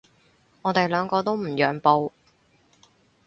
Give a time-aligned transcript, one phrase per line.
[0.63, 2.11] 我哋兩個都唔讓步